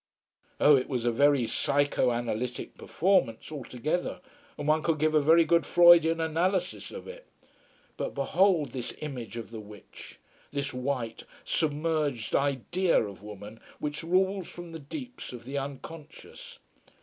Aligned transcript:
Oh, 0.59 0.75
it 0.75 0.89
was 0.89 1.05
a 1.05 1.11
very 1.11 1.45
psychoanalytic 1.45 2.75
performance 2.75 3.51
altogether, 3.51 4.19
and 4.57 4.67
one 4.67 4.81
could 4.81 4.97
give 4.97 5.13
a 5.13 5.21
very 5.21 5.45
good 5.45 5.63
Freudian 5.63 6.19
analysis 6.19 6.89
of 6.89 7.07
it. 7.07 7.27
But 7.97 8.15
behold 8.15 8.69
this 8.69 8.95
image 9.01 9.37
of 9.37 9.51
the 9.51 9.59
witch: 9.59 10.17
this 10.51 10.73
white, 10.73 11.25
submerged 11.45 12.33
idea 12.35 12.99
of 13.05 13.21
woman 13.21 13.59
which 13.77 14.01
rules 14.01 14.47
from 14.49 14.71
the 14.71 14.79
deeps 14.79 15.33
of 15.33 15.45
the 15.45 15.59
unconscious. 15.59 16.57